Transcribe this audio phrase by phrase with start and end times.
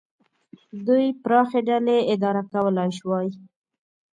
[0.85, 3.27] دوی پراخې ډلې اداره کولای شوای.